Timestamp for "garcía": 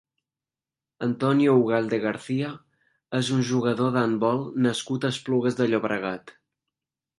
2.05-2.49